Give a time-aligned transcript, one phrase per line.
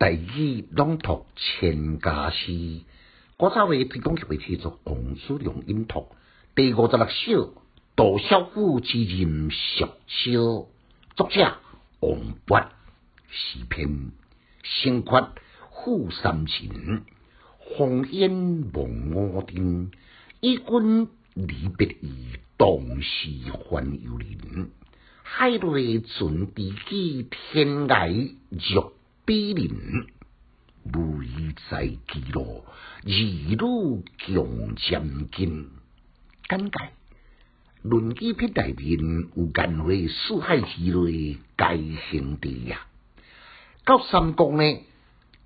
[0.00, 2.80] 第二朗读千家诗，
[3.36, 6.08] 我早为推广协会制作王书良音读
[6.54, 7.52] 第五十六首
[7.96, 10.70] 杜小虎之任熟秋，
[11.16, 11.58] 作者
[12.00, 12.68] 王勃，
[13.28, 14.12] 诗篇
[14.62, 15.10] 生缺
[15.70, 17.02] 赋三秦，
[17.76, 19.90] 烽烟望五丁，
[20.40, 24.70] 一君离别意，同时还有人。
[25.22, 28.94] 海内存知己，天涯若。
[29.30, 30.08] 比邻，
[30.92, 32.64] 无意在记录，
[33.04, 35.68] 一路强渐近。
[36.48, 36.88] 简介：
[37.82, 42.84] 论语篇内面有言话四海之内皆兄弟呀。
[43.84, 44.80] 到三国呢，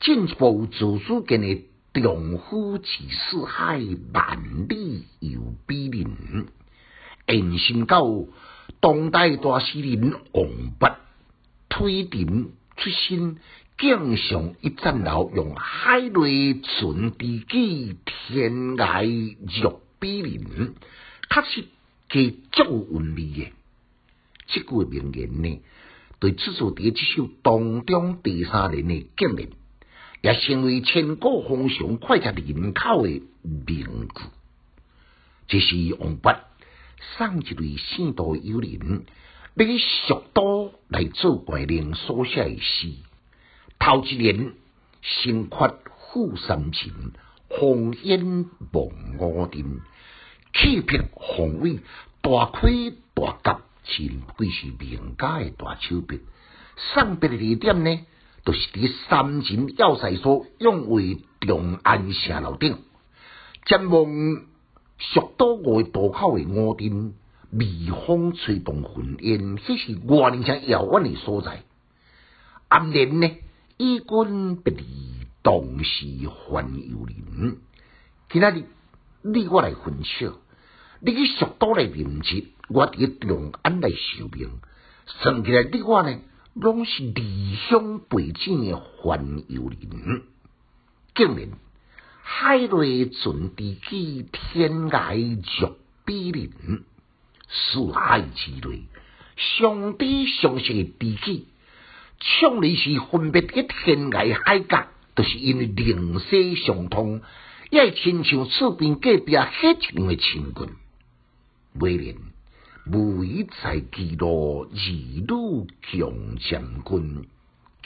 [0.01, 3.82] 进一步自书间的丈夫之四海，
[4.15, 6.46] 万里犹比邻。
[7.29, 8.02] 延伸到
[8.80, 10.48] 当代大诗人王
[10.80, 10.95] 勃，
[11.69, 12.51] 推陈
[12.84, 13.38] 出新。
[13.77, 20.74] 敬上一盏楼，用海内存知己，天涯若比邻，
[21.29, 21.65] 确实
[22.09, 23.51] 皆足韵味嘅。
[24.46, 25.60] 这句名言呢，
[26.21, 29.49] 对此处伫这首当中第三人的经历，
[30.23, 34.21] 也成为千古风尚、脍炙人口的名句。
[35.49, 36.38] 这是王勃
[37.18, 39.05] 送一位圣道友人，
[39.57, 40.54] 要去蜀都
[41.05, 42.93] 来做怪灵所写的诗。
[43.79, 44.55] 头一年，
[45.02, 45.74] 心缺
[46.13, 46.93] 负三秦，
[47.51, 48.87] 烽烟望
[49.19, 49.80] 五丁，
[50.55, 51.80] 气魄宏伟，
[52.23, 52.69] 大开
[53.15, 56.21] 大甲，真贵是名家的大手笔。
[56.77, 58.01] 送别的地点呢，
[58.45, 62.79] 都是伫三秦要塞所用为长安城楼顶，
[63.66, 64.06] 展望
[64.99, 67.15] 蜀都外渡口的五丁，
[67.59, 71.62] 微风吹动云烟，迄是外年城遥远的所在。
[72.69, 73.31] 暗年呢？
[73.78, 74.84] 与君别离，
[75.43, 77.59] 当时还有人。
[78.31, 78.65] 今仔日
[79.22, 80.33] 你我来分享，
[81.00, 84.51] 你去蜀都来任职，我伫长安来受命。
[85.07, 86.19] 算起来，你我呢，
[86.55, 90.23] 拢是离乡背井的还有人。
[91.15, 91.49] 竟然
[92.23, 96.51] 海内存知己，天涯若比邻。
[97.54, 98.82] 四海之内，
[99.37, 100.04] 相知
[100.41, 101.47] 相识的知己。
[102.20, 107.22] 向来是分别喺天涯海角，都是因为灵犀相通，
[107.70, 110.69] 也亲像厝边隔壁迄一样的亲近。
[111.72, 112.16] 每年
[112.87, 117.26] 无以在记录，一路强将军，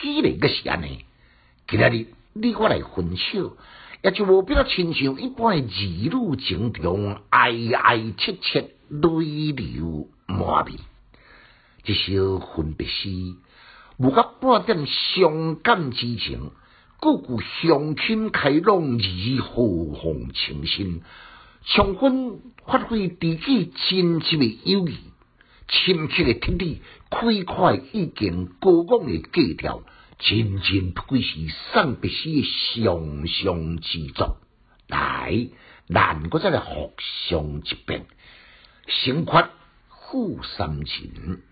[0.01, 1.05] 既然个是安尼，
[1.67, 3.51] 今日你我来分享，
[4.03, 10.79] 也就无必要亲像一般的一路情长，哀哀切切，泪流满面。
[11.85, 13.09] 这首分别诗。
[13.99, 16.53] 无甲半点伤感之情，
[17.01, 19.55] 句句乡亲开朗，而豪
[20.01, 21.03] 放清新，
[21.65, 24.99] 充分发挥自己真挚的友谊，
[25.67, 29.83] 深刻的听你开快意见高昂的格调，
[30.21, 31.35] 真真不愧是
[31.73, 34.37] 送别诗的上上之作。
[34.87, 35.49] 来，
[35.89, 36.93] 咱搁再来互
[37.29, 38.07] 相一遍，
[38.89, 39.51] 心宽
[39.89, 41.43] 富三秦。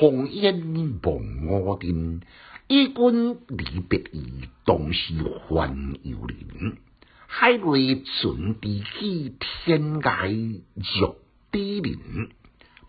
[0.00, 2.22] 烽烟望我丁，
[2.68, 5.14] 与君离别意，当时
[5.48, 6.78] 还游人。
[7.26, 10.60] 海内存知己，天涯
[10.98, 11.16] 若
[11.50, 12.30] 比邻。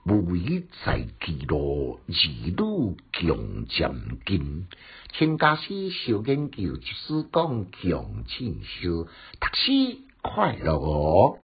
[0.06, 4.68] 无为在记录，一路强渐近。
[5.14, 11.40] 请家师小研究，就是讲强进修，读书快乐哦。